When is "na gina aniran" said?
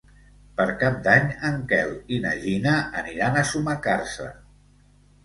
2.23-3.39